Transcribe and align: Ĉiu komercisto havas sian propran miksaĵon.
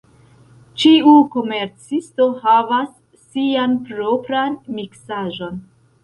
Ĉiu 0.83 1.11
komercisto 1.33 2.25
havas 2.45 2.87
sian 3.25 3.75
propran 3.89 4.55
miksaĵon. 4.79 5.61